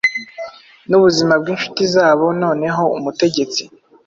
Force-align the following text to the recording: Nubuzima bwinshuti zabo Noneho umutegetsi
Nubuzima 0.89 1.33
bwinshuti 1.41 1.83
zabo 1.93 2.25
Noneho 2.41 2.83
umutegetsi 2.97 3.63